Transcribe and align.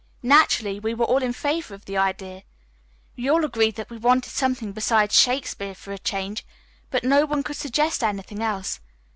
Naturally, 0.23 0.79
we 0.79 0.95
were 0.95 1.05
all 1.05 1.21
in 1.21 1.31
favor 1.31 1.75
of 1.75 1.85
the 1.85 1.95
idea. 1.95 2.41
We 3.15 3.29
all 3.29 3.45
agreed 3.45 3.75
that 3.75 3.91
we 3.91 3.97
wanted 3.97 4.31
something 4.31 4.71
besides 4.71 5.13
Shakespeare 5.15 5.75
for 5.75 5.91
a 5.91 5.99
change, 5.99 6.43
but 6.89 7.03
no 7.03 7.23
one 7.27 7.43
could 7.43 7.57
suggest 7.57 8.03
anything 8.03 8.41
else. 8.41 8.79